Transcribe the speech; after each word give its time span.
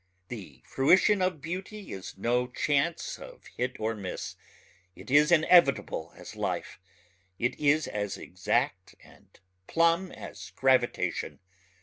The 0.29 0.63
fruition 0.65 1.21
of 1.21 1.41
beauty 1.41 1.91
is 1.93 2.17
no 2.17 2.47
chance 2.47 3.19
of 3.19 3.45
hit 3.55 3.79
or 3.79 3.93
miss... 3.93 4.35
it 4.95 5.11
is 5.11 5.31
inevitable 5.31 6.11
as 6.15 6.35
life... 6.35 6.79
it 7.37 7.53
is 7.59 7.87
as 7.87 8.17
exact 8.17 8.95
and 9.03 9.39
plumb 9.67 10.11
as 10.11 10.49
gravitation. 10.55 11.39